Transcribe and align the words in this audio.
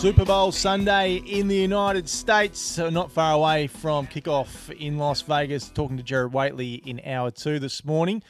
Super 0.00 0.24
Bowl 0.24 0.50
Sunday 0.50 1.16
in 1.16 1.46
the 1.48 1.56
United 1.56 2.08
States, 2.08 2.58
so 2.58 2.88
not 2.88 3.12
far 3.12 3.34
away 3.34 3.66
from 3.66 4.06
kickoff 4.06 4.70
in 4.80 4.96
Las 4.96 5.20
Vegas. 5.20 5.68
Talking 5.68 5.98
to 5.98 6.02
Jared 6.02 6.32
Waitley 6.32 6.82
in 6.86 7.02
hour 7.04 7.30
two 7.30 7.58
this 7.58 7.84
morning. 7.84 8.22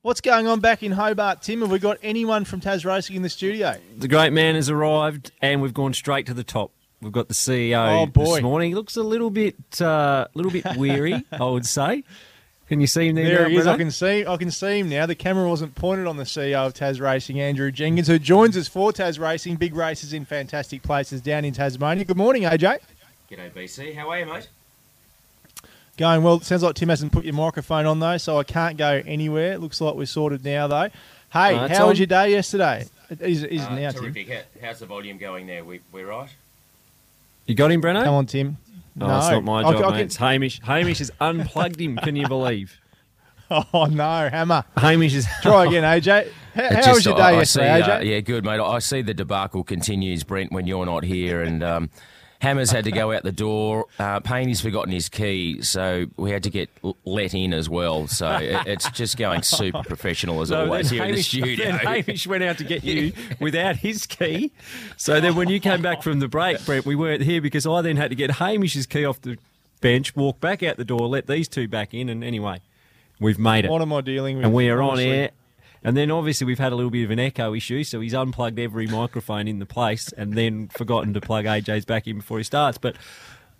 What's 0.00 0.22
going 0.22 0.46
on 0.46 0.60
back 0.60 0.82
in 0.82 0.92
Hobart, 0.92 1.42
Tim? 1.42 1.60
Have 1.60 1.70
we 1.70 1.78
got 1.78 1.98
anyone 2.02 2.46
from 2.46 2.60
Tas 2.60 2.86
Racing 2.86 3.14
in 3.16 3.20
the 3.20 3.28
studio? 3.28 3.76
The 3.98 4.08
great 4.08 4.32
man 4.32 4.54
has 4.54 4.70
arrived, 4.70 5.32
and 5.42 5.60
we've 5.60 5.74
gone 5.74 5.92
straight 5.92 6.24
to 6.26 6.34
the 6.34 6.44
top. 6.44 6.72
We've 7.02 7.12
got 7.12 7.28
the 7.28 7.34
CEO 7.34 8.06
Oh, 8.06 8.06
this 8.06 8.42
morning. 8.42 8.70
He 8.70 8.74
looks 8.74 8.96
a 8.96 9.02
little 9.02 9.28
bit, 9.30 9.82
uh, 9.82 10.28
little 10.32 10.50
bit 10.52 10.64
weary, 10.78 11.22
I 11.30 11.44
would 11.44 11.66
say. 11.66 12.04
Can 12.68 12.80
you 12.80 12.86
see 12.88 13.08
him 13.08 13.14
there? 13.14 13.24
There 13.24 13.42
now, 13.42 13.48
he 13.48 13.56
is. 13.56 13.64
Breno? 13.66 13.68
I 13.74 13.76
can 13.76 13.90
see. 13.92 14.26
I 14.26 14.36
can 14.36 14.50
see 14.50 14.80
him 14.80 14.88
now. 14.88 15.06
The 15.06 15.14
camera 15.14 15.48
wasn't 15.48 15.74
pointed 15.76 16.06
on 16.08 16.16
the 16.16 16.24
CEO 16.24 16.66
of 16.66 16.74
Tas 16.74 16.98
Racing, 16.98 17.40
Andrew 17.40 17.70
Jenkins, 17.70 18.08
who 18.08 18.18
joins 18.18 18.56
us 18.56 18.66
for 18.66 18.92
Tas 18.92 19.18
Racing. 19.20 19.54
Big 19.56 19.74
races 19.76 20.12
in 20.12 20.24
fantastic 20.24 20.82
places 20.82 21.20
down 21.20 21.44
in 21.44 21.54
Tasmania. 21.54 22.04
Good 22.04 22.16
morning, 22.16 22.42
AJ. 22.42 22.78
G'day, 23.30 23.50
BC. 23.52 23.94
How 23.94 24.10
are 24.10 24.18
you, 24.18 24.26
mate? 24.26 24.48
Going 25.96 26.22
well. 26.24 26.34
It 26.36 26.44
Sounds 26.44 26.62
like 26.62 26.74
Tim 26.74 26.88
hasn't 26.88 27.12
put 27.12 27.24
your 27.24 27.34
microphone 27.34 27.86
on 27.86 28.00
though, 28.00 28.18
so 28.18 28.36
I 28.38 28.42
can't 28.44 28.76
go 28.76 29.02
anywhere. 29.06 29.52
It 29.52 29.60
looks 29.60 29.80
like 29.80 29.94
we're 29.94 30.06
sorted 30.06 30.44
now 30.44 30.66
though. 30.66 30.90
Hey, 31.32 31.56
No, 31.56 31.64
it's 31.64 31.78
how 31.78 31.88
was 31.88 31.98
your 31.98 32.06
day 32.06 32.30
yesterday? 32.32 32.86
It 33.10 33.20
is, 33.20 33.44
is 33.44 33.62
Uh, 33.62 33.74
now, 33.76 33.90
Tim. 33.92 34.02
terrific. 34.02 34.28
How- 34.28 34.66
How's 34.66 34.80
the 34.80 34.86
volume 34.86 35.18
going 35.18 35.46
there? 35.46 35.64
We, 35.64 35.80
we're 35.92 36.06
right? 36.06 36.28
You 37.46 37.54
got 37.54 37.70
him, 37.70 37.80
Breno? 37.82 38.04
Come 38.04 38.14
on, 38.14 38.26
Tim. 38.26 38.56
No, 38.94 39.18
it's 39.18 39.28
not 39.28 39.44
my 39.44 39.62
job, 39.62 39.74
I 39.76 39.78
mate. 39.80 39.90
can- 39.92 40.00
It's 40.06 40.16
Hamish. 40.16 40.60
Hamish 40.62 40.98
has 40.98 41.10
unplugged 41.20 41.80
him. 41.80 41.96
Can 41.96 42.16
you 42.16 42.26
believe? 42.28 42.78
Oh 43.48 43.84
no, 43.88 44.28
Hammer. 44.28 44.64
Hamish 44.76 45.14
is. 45.14 45.24
Try 45.42 45.66
again, 45.66 45.84
AJ. 45.84 46.32
How, 46.54 46.62
how 46.64 46.70
just- 46.74 46.94
was 46.94 47.04
your 47.06 47.14
day 47.14 47.22
I 47.22 47.30
yesterday, 47.32 47.76
see, 47.84 47.90
uh, 47.90 47.98
AJ? 48.00 48.04
yeah, 48.10 48.18
good, 48.20 48.44
mate. 48.44 48.58
I 48.58 48.78
see 48.80 49.02
the 49.02 49.14
debacle 49.14 49.62
continues, 49.62 50.24
Brent, 50.24 50.50
when 50.50 50.66
you're 50.66 50.84
not 50.84 51.04
here. 51.04 51.42
And 51.42 51.62
um, 51.62 51.90
Hammer's 52.40 52.70
had 52.70 52.84
to 52.84 52.92
go 52.92 53.12
out 53.12 53.22
the 53.22 53.32
door. 53.32 53.86
Uh, 53.98 54.20
Payne's 54.20 54.60
forgotten 54.60 54.92
his 54.92 55.08
key, 55.08 55.62
so 55.62 56.06
we 56.16 56.30
had 56.30 56.42
to 56.44 56.50
get 56.50 56.68
let 57.04 57.34
in 57.34 57.52
as 57.54 57.68
well. 57.68 58.06
So 58.06 58.30
it, 58.36 58.66
it's 58.66 58.90
just 58.90 59.16
going 59.16 59.42
super 59.42 59.82
professional 59.82 60.40
as 60.42 60.50
So 60.50 60.64
always 60.64 60.90
then 60.90 60.98
here 60.98 61.08
in 61.08 61.14
the 61.14 61.22
studio. 61.22 61.72
then 61.72 61.78
Hamish 61.78 62.26
went 62.26 62.42
out 62.44 62.58
to 62.58 62.64
get 62.64 62.84
you 62.84 63.12
without 63.40 63.76
his 63.76 64.06
key. 64.06 64.52
So 64.96 65.20
then 65.20 65.34
when 65.34 65.48
you 65.48 65.60
came 65.60 65.82
back 65.82 66.02
from 66.02 66.20
the 66.20 66.28
break, 66.28 66.64
Brent, 66.64 66.86
we 66.86 66.94
weren't 66.94 67.22
here 67.22 67.40
because 67.40 67.66
I 67.66 67.80
then 67.82 67.96
had 67.96 68.10
to 68.10 68.16
get 68.16 68.32
Hamish's 68.32 68.86
key 68.86 69.04
off 69.04 69.20
the 69.20 69.38
bench, 69.80 70.14
walk 70.16 70.40
back 70.40 70.62
out 70.62 70.76
the 70.76 70.84
door, 70.84 71.06
let 71.08 71.26
these 71.26 71.48
two 71.48 71.68
back 71.68 71.94
in, 71.94 72.08
and 72.08 72.22
anyway, 72.22 72.60
we've 73.20 73.38
made 73.38 73.64
it. 73.64 73.70
What 73.70 73.82
am 73.82 73.92
I 73.92 74.00
dealing 74.00 74.36
with? 74.36 74.46
and 74.46 74.54
we 74.54 74.68
are 74.68 74.82
on 74.82 74.90
honestly? 74.90 75.10
air. 75.10 75.30
And 75.86 75.96
then 75.96 76.10
obviously 76.10 76.48
we've 76.48 76.58
had 76.58 76.72
a 76.72 76.74
little 76.74 76.90
bit 76.90 77.04
of 77.04 77.12
an 77.12 77.20
echo 77.20 77.54
issue, 77.54 77.84
so 77.84 78.00
he's 78.00 78.12
unplugged 78.12 78.58
every 78.58 78.88
microphone 78.88 79.46
in 79.46 79.60
the 79.60 79.66
place 79.66 80.10
and 80.10 80.32
then 80.34 80.66
forgotten 80.66 81.14
to 81.14 81.20
plug 81.20 81.44
AJ's 81.44 81.84
back 81.84 82.08
in 82.08 82.16
before 82.16 82.38
he 82.38 82.44
starts. 82.44 82.76
But 82.76 82.96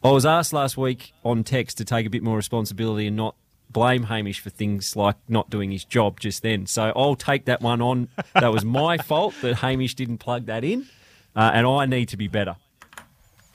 I 0.02 0.10
was 0.10 0.26
asked 0.26 0.52
last 0.52 0.76
week 0.76 1.12
on 1.24 1.44
text 1.44 1.78
to 1.78 1.84
take 1.84 2.04
a 2.04 2.10
bit 2.10 2.24
more 2.24 2.36
responsibility 2.36 3.06
and 3.06 3.16
not 3.16 3.36
blame 3.70 4.02
Hamish 4.02 4.40
for 4.40 4.50
things 4.50 4.96
like 4.96 5.14
not 5.28 5.50
doing 5.50 5.70
his 5.70 5.84
job 5.84 6.18
just 6.18 6.42
then. 6.42 6.66
So 6.66 6.92
I'll 6.96 7.14
take 7.14 7.44
that 7.44 7.60
one 7.62 7.80
on. 7.80 8.08
That 8.34 8.52
was 8.52 8.64
my 8.64 8.98
fault 9.06 9.34
that 9.42 9.58
Hamish 9.58 9.94
didn't 9.94 10.18
plug 10.18 10.46
that 10.46 10.64
in, 10.64 10.88
uh, 11.36 11.52
and 11.54 11.64
I 11.64 11.86
need 11.86 12.08
to 12.08 12.16
be 12.16 12.26
better. 12.26 12.56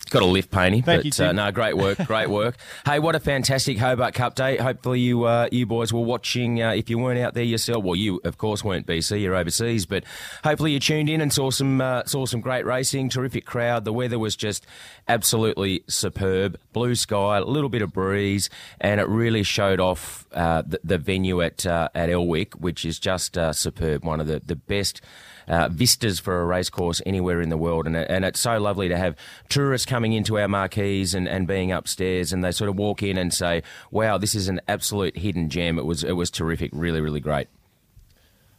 Got 0.10 0.24
a 0.24 0.26
lift, 0.26 0.52
Painey. 0.52 0.84
Thank 0.84 1.04
but, 1.04 1.20
you. 1.20 1.26
Uh, 1.26 1.32
no, 1.32 1.52
great 1.52 1.78
work, 1.78 1.98
great 2.06 2.30
work. 2.30 2.58
hey, 2.86 3.00
what 3.00 3.16
a 3.16 3.20
fantastic 3.20 3.78
Hobart 3.78 4.14
Cup 4.14 4.36
day. 4.36 4.58
Hopefully, 4.58 5.00
you 5.00 5.24
uh, 5.24 5.48
you 5.52 5.66
boys 5.66 5.94
were 5.94 6.02
watching. 6.02 6.62
Uh, 6.62 6.72
if 6.72 6.90
you 6.90 6.98
weren't 6.98 7.20
out 7.20 7.34
there 7.34 7.44
yourself, 7.44 7.84
well, 7.84 7.96
you 7.96 8.20
of 8.26 8.38
course 8.38 8.64
weren't 8.64 8.86
BC. 8.86 9.22
You're 9.22 9.36
overseas, 9.36 9.86
but 9.86 10.04
hopefully 10.44 10.74
you 10.74 10.80
tuned 10.82 11.10
in 11.10 11.22
and 11.22 11.32
saw 11.32 11.50
some 11.50 11.80
uh, 11.80 12.04
saw 12.06 12.26
some 12.26 12.42
great 12.42 12.66
racing. 12.66 13.08
Terrific 13.08 13.46
crowd. 13.46 13.86
The 13.86 13.94
weather 13.94 14.20
was 14.20 14.36
just 14.36 14.66
absolutely 15.08 15.84
superb. 15.88 16.60
Blue 16.74 16.96
sky, 16.96 17.38
a 17.38 17.44
little 17.46 17.70
bit 17.70 17.82
of 17.82 17.94
breeze, 17.94 18.50
and 18.82 19.00
it 19.00 19.08
really 19.08 19.44
showed 19.44 19.80
off 19.80 20.28
uh, 20.34 20.64
the, 20.66 20.80
the 20.84 20.98
venue 20.98 21.42
at 21.42 21.66
uh, 21.66 21.88
at 21.96 22.10
Elwick, 22.10 22.54
which 22.56 22.84
is 22.84 23.00
just 23.00 23.38
uh, 23.38 23.54
superb. 23.54 24.04
One 24.04 24.20
of 24.20 24.28
the 24.28 24.42
the 24.46 24.58
best 24.58 25.00
uh, 25.47 25.69
vistas 25.69 26.19
for 26.19 26.41
a 26.41 26.46
racecourse 26.46 27.02
anywhere 27.06 27.41
in 27.41 27.50
the 27.50 27.57
world. 27.57 27.88
And, 27.88 27.96
and 27.96 28.25
it's 28.25 28.40
so 28.40 28.59
lovely 28.59 28.90
to 28.90 28.97
have 28.97 29.16
tourists 29.50 29.85
coming 29.85 30.13
into 30.13 30.40
our 30.40 30.47
marquees 30.47 31.13
and, 31.13 31.28
and 31.28 31.47
being 31.47 31.72
upstairs 31.72 32.34
and 32.34 32.44
they 32.44 32.52
sort 32.52 32.69
of 32.69 32.78
walk 32.78 33.03
in 33.03 33.18
and 33.18 33.34
say, 33.34 33.63
wow, 33.91 34.18
this 34.18 34.35
is 34.35 34.47
an 34.47 34.62
absolute 34.68 35.18
hidden 35.18 35.50
gem. 35.50 35.78
It 35.78 35.85
was, 35.85 36.03
it 36.03 36.13
was 36.13 36.29
terrific. 36.29 36.72
Really, 36.74 37.02
really 37.02 37.19
great. 37.19 37.47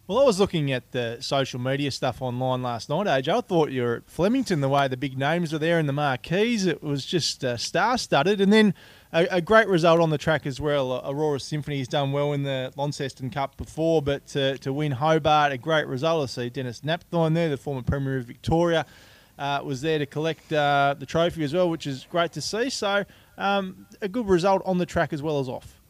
Well, 0.09 0.19
I 0.19 0.25
was 0.25 0.41
looking 0.41 0.73
at 0.73 0.91
the 0.91 1.19
social 1.21 1.61
media 1.61 1.91
stuff 1.93 2.21
online 2.21 2.61
last 2.61 2.91
night, 2.91 3.07
AJ. 3.07 3.29
I 3.29 3.41
thought 3.41 3.71
you 3.71 3.83
were 3.83 3.97
at 3.97 4.07
Flemington 4.09 4.61
the 4.61 4.69
way 4.69 4.89
the 4.89 4.97
big 4.97 5.17
names 5.17 5.53
were 5.53 5.59
there 5.59 5.79
in 5.79 5.87
the 5.87 5.93
marquees. 5.93 6.67
It 6.67 6.83
was 6.83 7.07
just 7.07 7.45
uh, 7.45 7.57
star 7.57 7.97
studded. 7.97 8.41
And 8.41 8.53
then 8.53 8.75
a, 9.13 9.27
a 9.31 9.41
great 9.41 9.69
result 9.69 10.01
on 10.01 10.11
the 10.11 10.19
track 10.19 10.47
as 10.47 10.61
well. 10.61 11.03
Aurora 11.05 11.39
Symphony 11.39 11.79
has 11.79 11.89
done 11.89 12.13
well 12.13 12.33
in 12.33 12.43
the 12.43 12.73
Launceston 12.77 13.31
Cup 13.31 13.57
before, 13.57 14.01
but 14.03 14.27
to, 14.29 14.57
to 14.59 14.73
win 14.73 14.93
Hobart, 14.93 15.53
a 15.53 15.59
great 15.59 15.87
result. 15.87 16.23
I 16.23 16.27
see 16.27 16.49
Dennis 16.49 16.81
Napthine 16.81 17.35
there, 17.35 17.49
the 17.49 17.57
former 17.57 17.83
Premier 17.83 18.19
of 18.19 18.25
Victoria, 18.25 18.87
uh, 19.39 19.61
was 19.65 19.81
there 19.81 19.99
to 19.99 20.07
collect 20.07 20.53
uh, 20.53 20.95
the 20.99 21.07
trophy 21.07 21.45
as 21.45 21.53
well, 21.53 21.69
which 21.69 21.87
is 21.87 22.07
great 22.11 22.33
to 22.33 22.41
see. 22.41 22.71
So 22.71 23.05
um, 23.37 23.87
a 24.01 24.09
good 24.09 24.29
result 24.29 24.63
on 24.65 24.79
the 24.79 24.87
track 24.87 25.13
as 25.13 25.23
well 25.23 25.41
as 25.41 25.49
off. 25.49 25.82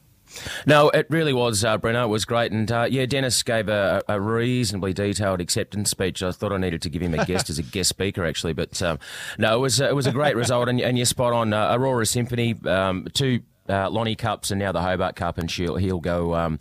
No, 0.67 0.91
it 0.91 1.07
really 1.11 1.33
was, 1.33 1.65
uh, 1.65 1.79
Breno. 1.79 2.05
It 2.05 2.09
was 2.09 2.25
great. 2.25 2.53
And 2.53 2.71
uh, 2.71 2.87
yeah, 2.91 3.07
Dennis 3.07 3.43
gave 3.43 3.69
a, 3.69 4.03
a 4.09 4.21
reasonably 4.21 4.93
detailed 4.93 5.41
acceptance 5.41 5.91
speech. 5.91 6.23
I 6.23 6.33
thought 6.33 6.53
I 6.53 6.59
needed 6.59 6.83
to 6.83 6.91
give 6.91 7.03
him 7.03 7.15
a 7.15 7.25
guest 7.25 7.51
as 7.51 7.59
a 7.59 7.63
guest 7.63 7.89
speaker, 7.89 8.25
actually. 8.25 8.53
But 8.53 8.81
um, 8.83 8.99
no, 9.39 9.57
it 9.57 9.61
was, 9.61 9.81
it 9.81 9.95
was 9.95 10.07
a 10.07 10.13
great 10.13 10.37
result. 10.37 10.69
And, 10.69 10.81
and 10.81 10.97
you're 10.99 11.07
spot 11.07 11.33
on. 11.33 11.53
Uh, 11.53 11.75
Aurora 11.77 12.07
Symphony, 12.07 12.57
um, 12.67 13.07
two. 13.13 13.41
Uh, 13.73 13.89
Lonnie 13.89 14.17
Cups 14.17 14.51
and 14.51 14.59
now 14.59 14.71
the 14.71 14.83
Hobart 14.83 15.17
Cup, 15.17 15.39
and 15.39 15.51
she'll, 15.51 15.77
he'll 15.77 15.99
go 16.01 16.35
um, 16.35 16.59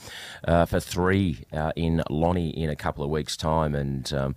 uh, 0.48 0.66
for 0.66 0.80
three 0.80 1.44
uh, 1.52 1.74
in 1.76 2.02
Lonnie 2.10 2.52
in 2.52 2.70
a 2.70 2.76
couple 2.76 3.04
of 3.04 3.10
weeks' 3.10 3.36
time. 3.36 3.76
And 3.76 4.12
um, 4.14 4.36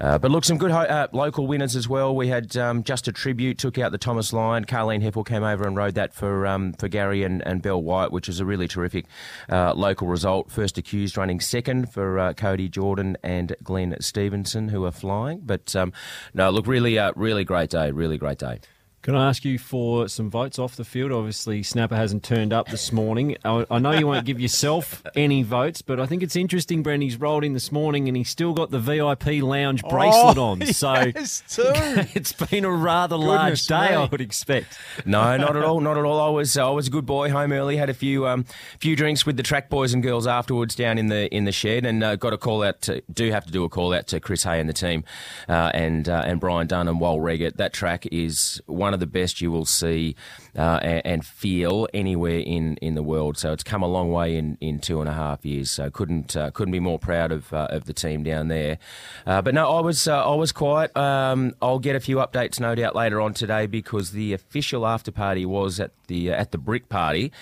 uh, 0.00 0.16
but 0.16 0.30
look, 0.30 0.44
some 0.44 0.56
good 0.56 0.70
ho- 0.70 0.78
uh, 0.78 1.08
local 1.12 1.46
winners 1.46 1.76
as 1.76 1.86
well. 1.86 2.16
We 2.16 2.28
had 2.28 2.56
um, 2.56 2.82
just 2.82 3.08
a 3.08 3.12
tribute 3.12 3.58
took 3.58 3.76
out 3.76 3.92
the 3.92 3.98
Thomas 3.98 4.32
Line. 4.32 4.64
Carleen 4.64 5.02
Hefel 5.02 5.26
came 5.26 5.44
over 5.44 5.66
and 5.66 5.76
rode 5.76 5.96
that 5.96 6.14
for 6.14 6.46
um, 6.46 6.72
for 6.72 6.88
Gary 6.88 7.22
and, 7.24 7.42
and 7.46 7.60
Bell 7.60 7.82
White, 7.82 8.10
which 8.10 8.26
was 8.26 8.40
a 8.40 8.46
really 8.46 8.68
terrific 8.68 9.04
uh, 9.50 9.74
local 9.74 10.08
result. 10.08 10.50
First 10.50 10.78
accused 10.78 11.18
running 11.18 11.40
second 11.40 11.92
for 11.92 12.32
Cody 12.34 12.70
Jordan 12.70 13.18
and 13.22 13.54
Glenn 13.62 13.94
Stevenson, 14.00 14.68
who 14.68 14.86
are 14.86 14.92
flying. 14.92 15.42
But 15.44 15.76
um, 15.76 15.92
no, 16.32 16.48
look, 16.48 16.66
really, 16.66 16.98
really 17.16 17.44
great 17.44 17.68
day. 17.68 17.90
Really 17.90 18.16
great 18.16 18.38
day. 18.38 18.60
Can 19.04 19.14
I 19.14 19.28
ask 19.28 19.44
you 19.44 19.58
for 19.58 20.08
some 20.08 20.30
votes 20.30 20.58
off 20.58 20.76
the 20.76 20.84
field? 20.84 21.12
Obviously, 21.12 21.62
Snapper 21.62 21.94
hasn't 21.94 22.22
turned 22.22 22.54
up 22.54 22.68
this 22.68 22.90
morning. 22.90 23.36
I, 23.44 23.66
I 23.70 23.78
know 23.78 23.90
you 23.90 24.06
won't 24.06 24.24
give 24.24 24.40
yourself 24.40 25.02
any 25.14 25.42
votes, 25.42 25.82
but 25.82 26.00
I 26.00 26.06
think 26.06 26.22
it's 26.22 26.36
interesting, 26.36 26.82
Brent. 26.82 27.02
He's 27.02 27.20
rolled 27.20 27.44
in 27.44 27.52
this 27.52 27.70
morning 27.70 28.08
and 28.08 28.16
he's 28.16 28.30
still 28.30 28.54
got 28.54 28.70
the 28.70 28.78
VIP 28.78 29.42
lounge 29.42 29.82
bracelet 29.82 30.38
Oh, 30.38 30.44
on. 30.44 30.62
So 30.72 30.94
yes, 30.94 31.42
too. 31.46 31.64
it's 32.14 32.32
been 32.32 32.64
a 32.64 32.70
rather 32.70 33.18
large 33.18 33.66
day, 33.66 33.90
me. 33.90 33.94
I 33.94 34.06
would 34.06 34.22
expect. 34.22 34.78
No, 35.04 35.36
not 35.36 35.54
at 35.54 35.62
all, 35.62 35.82
not 35.82 35.98
at 35.98 36.04
all. 36.06 36.18
I 36.18 36.30
was 36.30 36.56
I 36.56 36.70
was 36.70 36.86
a 36.86 36.90
good 36.90 37.04
boy, 37.04 37.28
home 37.28 37.52
early, 37.52 37.76
had 37.76 37.90
a 37.90 37.94
few 37.94 38.26
um, 38.26 38.46
few 38.80 38.96
drinks 38.96 39.26
with 39.26 39.36
the 39.36 39.42
track 39.42 39.68
boys 39.68 39.92
and 39.92 40.02
girls 40.02 40.26
afterwards 40.26 40.74
down 40.74 40.96
in 40.96 41.08
the 41.08 41.28
in 41.28 41.44
the 41.44 41.52
shed, 41.52 41.84
and 41.84 42.02
uh, 42.02 42.16
got 42.16 42.32
a 42.32 42.38
call 42.38 42.62
out. 42.62 42.80
To, 42.82 43.02
do 43.12 43.30
have 43.32 43.44
to 43.44 43.52
do 43.52 43.64
a 43.64 43.68
call 43.68 43.92
out 43.92 44.06
to 44.06 44.18
Chris 44.20 44.44
Hay 44.44 44.60
and 44.60 44.66
the 44.68 44.72
team, 44.72 45.04
uh, 45.46 45.70
and 45.74 46.08
uh, 46.08 46.22
and 46.24 46.40
Brian 46.40 46.66
Dunn 46.66 46.88
and 46.88 46.98
Wal 46.98 47.20
Reggett. 47.20 47.58
That 47.58 47.74
track 47.74 48.06
is 48.10 48.62
one 48.64 48.93
of 48.94 49.00
the 49.00 49.06
best 49.06 49.40
you 49.40 49.50
will 49.50 49.66
see 49.66 50.16
uh, 50.56 50.80
and, 50.82 51.02
and 51.04 51.26
feel 51.26 51.86
anywhere 51.92 52.38
in, 52.38 52.76
in 52.76 52.94
the 52.94 53.02
world. 53.02 53.36
So 53.36 53.52
it's 53.52 53.62
come 53.62 53.82
a 53.82 53.88
long 53.88 54.10
way 54.10 54.36
in, 54.36 54.56
in 54.60 54.78
two 54.80 55.00
and 55.00 55.08
a 55.08 55.12
half 55.12 55.44
years. 55.44 55.70
So 55.70 55.90
couldn't 55.90 56.36
uh, 56.36 56.50
couldn't 56.50 56.72
be 56.72 56.80
more 56.80 56.98
proud 56.98 57.32
of 57.32 57.52
uh, 57.52 57.68
of 57.70 57.84
the 57.84 57.92
team 57.92 58.22
down 58.22 58.48
there. 58.48 58.78
Uh, 59.26 59.42
but 59.42 59.54
no, 59.54 59.70
I 59.70 59.80
was 59.80 60.08
uh, 60.08 60.30
I 60.30 60.34
was 60.34 60.52
quiet. 60.52 60.96
Um, 60.96 61.54
I'll 61.60 61.78
get 61.78 61.96
a 61.96 62.00
few 62.00 62.16
updates 62.16 62.58
no 62.60 62.74
doubt 62.74 62.94
later 62.94 63.20
on 63.20 63.34
today 63.34 63.66
because 63.66 64.12
the 64.12 64.32
official 64.32 64.86
after 64.86 65.10
party 65.10 65.44
was 65.44 65.80
at 65.80 65.90
the 66.06 66.30
uh, 66.32 66.36
at 66.36 66.52
the 66.52 66.58
brick 66.58 66.88
party. 66.88 67.32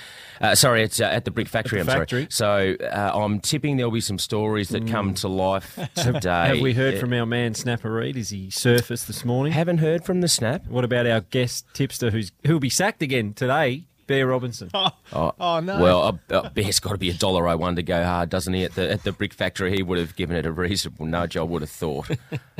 Uh, 0.40 0.54
sorry, 0.54 0.82
it's 0.82 1.00
uh, 1.00 1.04
at 1.04 1.24
the 1.24 1.30
brick 1.30 1.48
factory. 1.48 1.82
the 1.82 1.90
I'm 1.92 1.98
factory. 1.98 2.26
sorry. 2.30 2.76
So 2.78 2.84
uh, 2.86 3.10
I'm 3.14 3.40
tipping 3.40 3.76
there'll 3.76 3.92
be 3.92 4.00
some 4.00 4.18
stories 4.18 4.68
that 4.70 4.86
come 4.86 5.14
to 5.14 5.28
life 5.28 5.74
today. 5.94 6.28
Mm. 6.28 6.46
Have 6.48 6.60
we 6.60 6.74
heard 6.74 6.94
Uh, 6.96 7.00
from 7.00 7.12
our 7.12 7.26
man 7.26 7.54
Snapper 7.54 7.92
Reed? 7.92 8.16
Is 8.16 8.30
he 8.30 8.50
surfaced 8.50 9.06
this 9.06 9.24
morning? 9.24 9.52
Haven't 9.52 9.78
heard 9.78 10.04
from 10.04 10.20
the 10.20 10.28
snap. 10.28 10.66
What 10.66 10.84
about 10.84 11.06
our 11.06 11.20
guest 11.20 11.66
tipster 11.74 12.10
who's 12.10 12.32
who'll 12.46 12.60
be 12.60 12.70
sacked 12.70 13.02
again 13.02 13.34
today? 13.34 13.84
Bear 14.06 14.26
Robinson. 14.26 14.70
Oh, 15.14 15.32
Oh, 15.38 15.60
no. 15.60 15.78
Well, 15.80 16.18
uh, 16.30 16.34
uh, 16.34 16.48
Bear's 16.50 16.80
got 16.80 16.92
to 16.92 16.98
be 16.98 17.10
a 17.10 17.14
dollar 17.14 17.46
oh 17.48 17.56
one 17.58 17.76
to 17.76 17.82
go 17.82 18.02
hard, 18.02 18.30
doesn't 18.30 18.52
he? 18.54 18.64
At 18.64 18.74
the 18.74 18.90
at 18.90 19.04
the 19.04 19.12
brick 19.12 19.32
factory, 19.34 19.74
he 19.76 19.82
would 19.82 19.98
have 19.98 20.16
given 20.16 20.36
it 20.36 20.46
a 20.46 20.50
reasonable 20.52 21.04
nudge. 21.06 21.36
I 21.36 21.42
would 21.42 21.60
have 21.62 21.70
thought. 21.70 22.08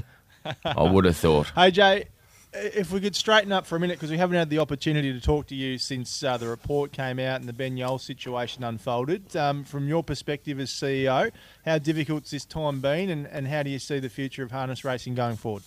I 0.64 0.82
would 0.82 1.04
have 1.04 1.16
thought. 1.16 1.50
Hey, 1.54 1.70
Jay, 1.70 2.04
if 2.54 2.90
we 2.90 3.00
could 3.00 3.16
straighten 3.16 3.52
up 3.52 3.66
for 3.66 3.76
a 3.76 3.80
minute, 3.80 3.94
because 3.94 4.10
we 4.10 4.18
haven't 4.18 4.36
had 4.36 4.50
the 4.50 4.58
opportunity 4.58 5.12
to 5.12 5.20
talk 5.20 5.46
to 5.48 5.54
you 5.54 5.78
since 5.78 6.22
uh, 6.22 6.36
the 6.36 6.48
report 6.48 6.92
came 6.92 7.18
out 7.18 7.40
and 7.40 7.48
the 7.48 7.52
Ben 7.52 7.76
Yole 7.76 8.00
situation 8.00 8.64
unfolded. 8.64 9.34
Um, 9.36 9.64
from 9.64 9.88
your 9.88 10.02
perspective 10.02 10.60
as 10.60 10.70
CEO, 10.70 11.30
how 11.64 11.78
difficult's 11.78 12.30
this 12.30 12.44
time 12.44 12.80
been, 12.80 13.10
and, 13.10 13.26
and 13.26 13.48
how 13.48 13.62
do 13.62 13.70
you 13.70 13.78
see 13.78 13.98
the 13.98 14.10
future 14.10 14.42
of 14.42 14.50
harness 14.50 14.84
racing 14.84 15.14
going 15.14 15.36
forward? 15.36 15.62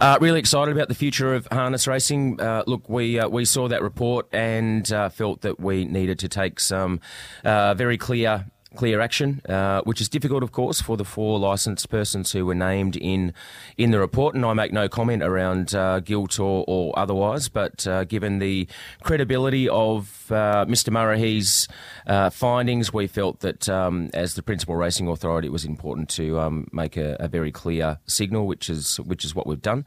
Uh, 0.00 0.18
really 0.20 0.38
excited 0.38 0.72
about 0.72 0.88
the 0.88 0.94
future 0.94 1.34
of 1.34 1.46
harness 1.50 1.86
racing. 1.86 2.40
Uh, 2.40 2.62
look, 2.66 2.88
we 2.88 3.18
uh, 3.18 3.28
we 3.28 3.44
saw 3.44 3.68
that 3.68 3.82
report 3.82 4.28
and 4.32 4.92
uh, 4.92 5.08
felt 5.08 5.40
that 5.40 5.58
we 5.58 5.84
needed 5.84 6.18
to 6.20 6.28
take 6.28 6.60
some 6.60 7.00
uh, 7.44 7.74
very 7.74 7.98
clear. 7.98 8.46
Clear 8.76 9.00
action, 9.00 9.40
uh, 9.48 9.80
which 9.84 10.02
is 10.02 10.08
difficult, 10.10 10.42
of 10.42 10.52
course, 10.52 10.82
for 10.82 10.98
the 10.98 11.04
four 11.04 11.38
licensed 11.38 11.88
persons 11.88 12.32
who 12.32 12.44
were 12.44 12.54
named 12.54 12.94
in 12.94 13.32
in 13.78 13.90
the 13.90 13.98
report, 13.98 14.34
and 14.34 14.44
I 14.44 14.52
make 14.52 14.70
no 14.70 14.86
comment 14.86 15.22
around 15.22 15.74
uh, 15.74 16.00
guilt 16.00 16.38
or, 16.38 16.62
or 16.68 16.96
otherwise. 16.98 17.48
But 17.48 17.86
uh, 17.86 18.04
given 18.04 18.38
the 18.38 18.68
credibility 19.02 19.66
of 19.66 20.30
uh, 20.30 20.66
Mr. 20.66 20.90
Murray's 20.90 21.68
uh, 22.06 22.28
findings, 22.28 22.92
we 22.92 23.06
felt 23.06 23.40
that 23.40 23.66
um, 23.66 24.10
as 24.12 24.34
the 24.34 24.42
principal 24.42 24.76
racing 24.76 25.08
authority, 25.08 25.48
it 25.48 25.52
was 25.52 25.64
important 25.64 26.10
to 26.10 26.38
um, 26.38 26.68
make 26.70 26.98
a, 26.98 27.16
a 27.18 27.28
very 27.28 27.50
clear 27.50 27.98
signal, 28.06 28.46
which 28.46 28.68
is 28.68 29.00
which 29.00 29.24
is 29.24 29.34
what 29.34 29.46
we've 29.46 29.62
done. 29.62 29.86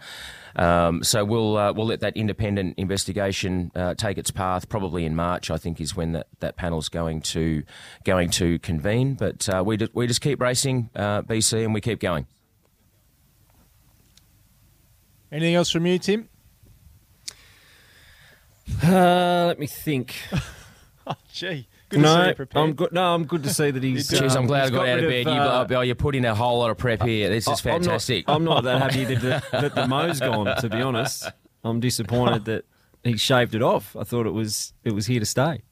Um, 0.55 1.03
so 1.03 1.23
we'll 1.23 1.57
uh, 1.57 1.73
we'll 1.73 1.85
let 1.85 1.99
that 1.99 2.17
independent 2.17 2.73
investigation 2.77 3.71
take 3.97 4.17
its 4.17 4.31
path. 4.31 4.67
Probably 4.67 5.05
in 5.05 5.15
March, 5.15 5.51
I 5.51 5.57
think, 5.57 5.79
is 5.79 5.95
when 5.95 6.13
that, 6.13 6.27
that 6.39 6.57
panel's 6.57 6.89
going 6.89 7.21
to 7.21 7.61
going 8.03 8.31
to 8.31 8.57
convene. 8.79 9.13
But 9.15 9.47
uh, 9.49 9.63
we 9.65 9.77
just, 9.77 9.93
we 9.95 10.07
just 10.07 10.21
keep 10.21 10.39
racing 10.41 10.89
uh, 10.95 11.21
BC 11.23 11.63
and 11.63 11.73
we 11.73 11.81
keep 11.81 11.99
going. 11.99 12.27
Anything 15.31 15.55
else 15.55 15.69
from 15.69 15.85
you, 15.85 15.99
Tim? 15.99 16.27
Uh, 18.83 19.45
let 19.47 19.59
me 19.59 19.67
think. 19.67 20.15
Oh, 21.11 21.15
gee. 21.33 21.67
Good 21.89 22.03
to 22.03 22.07
see 22.07 22.13
no, 22.13 22.33
you. 22.37 22.47
I'm 22.53 22.73
good. 22.73 22.91
No, 22.91 23.15
I'm 23.15 23.25
good 23.25 23.41
to 23.41 23.51
see 23.51 23.71
that 23.71 23.81
he's. 23.81 24.11
Jeez, 24.11 24.21
Jeez, 24.21 24.31
I'm 24.33 24.41
um, 24.41 24.45
glad 24.45 24.61
I 24.61 24.65
he's 24.65 24.71
got, 24.71 24.87
out 24.87 24.99
of 24.99 25.09
bed. 25.09 25.25
you, 25.25 25.31
uh, 25.31 25.67
oh, 25.71 25.81
you're 25.81 25.95
putting 25.95 26.23
a 26.23 26.35
whole 26.35 26.59
lot 26.59 26.69
of 26.69 26.77
prep 26.77 27.01
here. 27.01 27.29
This 27.29 27.47
is 27.47 27.47
I- 27.47 27.51
I'm 27.51 27.81
not- 27.81 27.85
fantastic. 27.85 28.25
I'm 28.27 28.43
not, 28.43 28.63
that 28.65 28.79
happy 28.79 29.05
that, 29.15 29.43
that 29.51 29.73
the 29.73 29.87
mo's 29.87 30.19
gone. 30.19 30.55
To 30.57 30.69
be 30.69 30.81
honest, 30.83 31.31
I'm 31.63 31.79
disappointed 31.79 32.45
that 32.45 32.65
he 33.03 33.17
shaved 33.17 33.55
it 33.55 33.63
off. 33.63 33.95
I 33.95 34.03
thought 34.03 34.27
it 34.27 34.33
was 34.33 34.73
it 34.83 34.91
was 34.91 35.07
here 35.07 35.19
to 35.19 35.25
stay. 35.25 35.63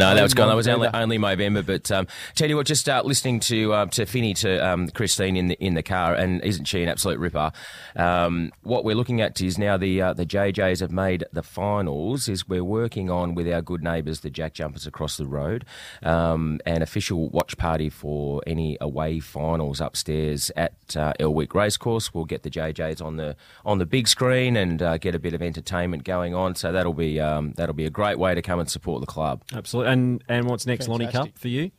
No, 0.00 0.14
that 0.14 0.22
was 0.22 0.34
gone. 0.34 0.48
That 0.48 0.56
was 0.56 0.66
only, 0.66 0.88
Either. 0.88 0.98
only 0.98 1.18
Movember. 1.18 1.64
But 1.64 1.90
um, 1.90 2.06
tell 2.34 2.48
you 2.48 2.56
what, 2.56 2.66
just 2.66 2.88
uh, 2.88 3.02
listening 3.04 3.40
to 3.40 3.72
uh, 3.72 3.86
to 3.86 4.06
Finny 4.06 4.34
to 4.34 4.66
um, 4.66 4.88
Christine 4.88 5.36
in 5.36 5.48
the 5.48 5.64
in 5.64 5.74
the 5.74 5.82
car, 5.82 6.14
and 6.14 6.42
isn't 6.42 6.64
she 6.64 6.82
an 6.82 6.88
absolute 6.88 7.18
ripper? 7.18 7.52
Um, 7.96 8.52
what 8.62 8.84
we're 8.84 8.96
looking 8.96 9.20
at 9.20 9.40
is 9.40 9.58
now 9.58 9.76
the 9.76 10.00
uh, 10.00 10.12
the 10.14 10.26
JJs 10.26 10.80
have 10.80 10.90
made 10.90 11.24
the 11.32 11.42
finals. 11.42 12.28
Is 12.28 12.48
we're 12.48 12.64
working 12.64 13.10
on 13.10 13.34
with 13.34 13.50
our 13.52 13.62
good 13.62 13.82
neighbours, 13.82 14.20
the 14.20 14.30
Jack 14.30 14.54
Jumpers 14.54 14.86
across 14.86 15.16
the 15.16 15.26
road, 15.26 15.64
um, 16.02 16.60
an 16.64 16.82
official 16.82 17.28
watch 17.28 17.56
party 17.56 17.90
for 17.90 18.42
any 18.46 18.76
away 18.80 19.20
finals 19.20 19.80
upstairs 19.80 20.50
at 20.56 20.96
uh, 20.96 21.12
Elwick 21.20 21.54
Racecourse. 21.54 22.14
We'll 22.14 22.24
get 22.24 22.42
the 22.42 22.50
JJs 22.50 23.04
on 23.04 23.16
the 23.16 23.36
on 23.64 23.78
the 23.78 23.86
big 23.86 24.08
screen 24.08 24.56
and 24.56 24.80
uh, 24.80 24.98
get 24.98 25.14
a 25.14 25.18
bit 25.18 25.34
of 25.34 25.42
entertainment 25.42 26.04
going 26.04 26.34
on. 26.34 26.54
So 26.54 26.72
that'll 26.72 26.94
be 26.94 27.20
um, 27.20 27.52
that'll 27.56 27.74
be 27.74 27.86
a 27.86 27.90
great 27.90 28.18
way 28.18 28.34
to 28.34 28.42
come 28.42 28.60
and 28.60 28.70
support 28.70 29.00
the 29.00 29.06
club. 29.06 29.42
Absolutely. 29.52 29.89
And 29.90 30.22
and 30.28 30.46
what's 30.46 30.66
next, 30.66 30.88
Lonnie 30.88 31.06
Cup 31.08 31.36
for 31.36 31.48
you? 31.48 31.70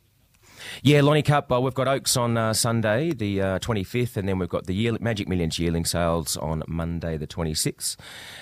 Yeah, 0.82 1.00
Lonnie 1.00 1.22
Cup. 1.22 1.50
Uh, 1.50 1.60
we've 1.60 1.74
got 1.74 1.88
Oaks 1.88 2.16
on 2.16 2.36
uh, 2.36 2.52
Sunday, 2.52 3.10
the 3.10 3.40
uh, 3.40 3.58
25th, 3.58 4.16
and 4.16 4.28
then 4.28 4.38
we've 4.38 4.48
got 4.48 4.66
the 4.66 4.74
year, 4.74 4.96
Magic 5.00 5.28
Millions 5.28 5.58
yearling 5.58 5.84
sales 5.84 6.36
on 6.36 6.62
Monday, 6.66 7.16
the 7.16 7.26
26th, 7.26 7.96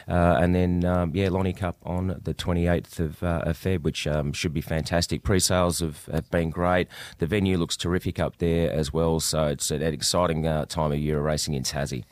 uh, 0.08 0.38
and 0.40 0.55
then 0.55 0.84
um, 0.84 1.12
yeah, 1.14 1.28
Lonnie 1.28 1.52
Cup 1.52 1.76
on 1.82 2.19
the 2.22 2.34
28th 2.34 3.00
of, 3.00 3.22
uh, 3.22 3.43
of 3.44 3.58
Feb, 3.58 3.82
which 3.82 4.06
um, 4.06 4.32
should 4.32 4.52
be 4.52 4.61
fantastic. 4.61 5.22
Pre-sales 5.22 5.81
have, 5.81 6.06
have 6.06 6.31
been 6.31 6.50
great. 6.50 6.88
The 7.19 7.26
venue 7.26 7.56
looks 7.56 7.76
terrific 7.76 8.19
up 8.19 8.38
there 8.38 8.70
as 8.73 8.93
well, 8.93 9.20
so 9.20 9.46
it's 9.46 9.70
an 9.70 9.82
exciting 9.82 10.46
uh, 10.46 10.66
time 10.66 10.93
of 10.93 10.99
year 10.99 11.20
racing 11.20 11.55
in 11.55 11.62
Tassie. 11.62 12.05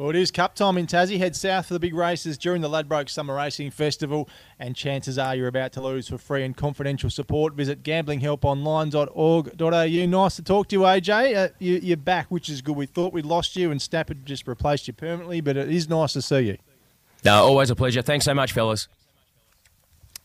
Well, 0.00 0.08
it 0.08 0.16
is 0.16 0.30
Cup 0.30 0.54
time 0.54 0.78
in 0.78 0.86
Tassie. 0.86 1.18
Head 1.18 1.36
south 1.36 1.66
for 1.66 1.74
the 1.74 1.78
big 1.78 1.92
races 1.92 2.38
during 2.38 2.62
the 2.62 2.70
Ladbroke 2.70 3.10
Summer 3.10 3.34
Racing 3.34 3.70
Festival, 3.70 4.30
and 4.58 4.74
chances 4.74 5.18
are 5.18 5.36
you're 5.36 5.46
about 5.46 5.72
to 5.72 5.82
lose 5.82 6.08
for 6.08 6.16
free 6.16 6.42
and 6.42 6.56
confidential 6.56 7.10
support. 7.10 7.52
Visit 7.52 7.82
gamblinghelponline.org.au. 7.82 10.06
Nice 10.06 10.36
to 10.36 10.42
talk 10.42 10.68
to 10.68 10.76
you, 10.76 10.82
AJ. 10.84 11.36
Uh, 11.36 11.48
you, 11.58 11.80
you're 11.82 11.98
back, 11.98 12.30
which 12.30 12.48
is 12.48 12.62
good. 12.62 12.76
We 12.76 12.86
thought 12.86 13.12
we'd 13.12 13.26
lost 13.26 13.56
you 13.56 13.70
and 13.70 13.82
Snap 13.82 14.08
had 14.08 14.24
just 14.24 14.48
replaced 14.48 14.88
you 14.88 14.94
permanently, 14.94 15.42
but 15.42 15.58
it 15.58 15.70
is 15.70 15.86
nice 15.86 16.14
to 16.14 16.22
see 16.22 16.40
you. 16.40 16.56
No, 17.22 17.34
always 17.34 17.68
a 17.68 17.76
pleasure. 17.76 18.00
Thanks 18.00 18.24
so 18.24 18.32
much, 18.32 18.54
fellas. 18.54 18.88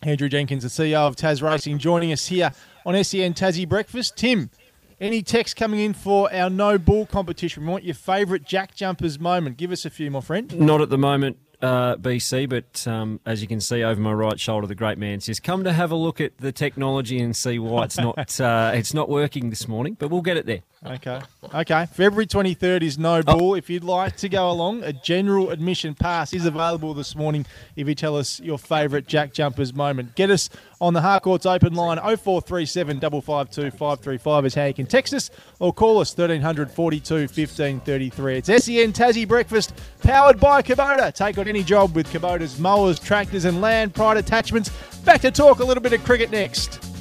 Andrew 0.04 0.30
Jenkins, 0.30 0.64
the 0.64 0.70
CEO 0.70 1.06
of 1.06 1.18
Tas 1.18 1.42
Racing, 1.42 1.80
joining 1.80 2.14
us 2.14 2.28
here 2.28 2.54
on 2.86 2.94
SEN 3.04 3.34
Tassie 3.34 3.68
Breakfast. 3.68 4.16
Tim, 4.16 4.52
any 5.00 5.22
text 5.22 5.56
coming 5.56 5.80
in 5.80 5.94
for 5.94 6.34
our 6.34 6.50
no 6.50 6.78
bull 6.78 7.06
competition? 7.06 7.64
We 7.64 7.70
want 7.70 7.84
your 7.84 7.96
favourite 7.96 8.44
Jack 8.44 8.76
Jumpers 8.76 9.20
moment. 9.20 9.58
Give 9.58 9.72
us 9.72 9.86
a 9.86 9.90
few, 9.90 10.10
my 10.12 10.22
friend. 10.22 10.58
Not 10.60 10.82
at 10.82 10.90
the 10.90 10.98
moment, 10.98 11.38
uh, 11.66 11.96
BC, 11.98 12.48
but 12.48 12.88
um, 12.88 13.20
as 13.26 13.42
you 13.42 13.48
can 13.48 13.60
see 13.60 13.84
over 13.84 14.00
my 14.00 14.14
right 14.14 14.40
shoulder, 14.40 14.68
the 14.68 14.76
great 14.76 14.98
man 14.98 15.20
says, 15.20 15.40
"Come 15.40 15.64
to 15.64 15.74
have 15.74 15.92
a 15.92 15.96
look 15.96 16.22
at 16.22 16.38
the 16.38 16.52
technology 16.52 17.20
and 17.20 17.36
see 17.36 17.60
why 17.60 17.86
it's 17.86 17.98
not 17.98 18.18
uh, 18.40 18.72
it's 18.74 18.94
not 18.94 19.10
working 19.10 19.50
this 19.50 19.68
morning." 19.68 19.96
But 20.00 20.10
we'll 20.10 20.22
get 20.22 20.38
it 20.38 20.46
there. 20.46 20.62
Okay. 20.86 21.20
Okay. 21.54 21.88
February 21.88 22.28
23rd 22.28 22.84
is 22.84 23.00
no 23.00 23.24
bull. 23.24 23.56
If 23.56 23.70
you'd 23.70 23.84
like 23.84 24.18
to 24.18 24.30
go 24.30 24.52
along, 24.52 24.84
a 24.84 24.94
general 24.94 25.50
admission 25.50 25.96
pass 25.96 26.32
is 26.32 26.46
available 26.46 26.94
this 26.94 27.16
morning 27.16 27.46
if 27.76 27.88
you 27.88 27.96
tell 27.96 28.16
us 28.16 28.40
your 28.40 28.60
favourite 28.60 29.08
Jack 29.08 29.34
Jumpers 29.34 29.74
moment. 29.74 30.16
Get 30.16 30.30
us 30.30 30.50
on 30.80 30.94
the 30.94 31.02
Harcourts 31.02 31.46
open 31.46 31.74
line 31.74 31.98
0437 31.98 33.00
552 33.00 33.72
535 33.72 34.46
is 34.46 34.54
how 34.54 34.66
you 34.66 34.74
can 34.74 34.86
text 34.86 35.14
us 35.14 35.32
or 35.60 35.74
call 35.74 36.00
us 36.00 36.16
1300 36.16 36.70
42 36.70 37.16
1533. 37.16 38.38
It's 38.38 38.48
SEN 38.48 38.94
Tassie 38.94 39.28
Breakfast 39.28 39.74
powered 40.04 40.40
by 40.40 40.62
Kubota. 40.62 41.12
Take 41.14 41.40
on 41.40 41.48
any 41.56 41.64
job 41.64 41.96
with 41.96 42.12
Kubota's 42.12 42.60
mowers, 42.60 43.00
tractors 43.00 43.46
and 43.46 43.62
land 43.62 43.96
pride 43.96 44.18
attachments. 44.18 44.70
Back 45.06 45.22
to 45.22 45.32
talk 45.32 45.60
a 45.60 45.64
little 45.64 45.82
bit 45.82 45.94
of 45.94 46.04
cricket 46.04 46.30
next. 46.30 46.95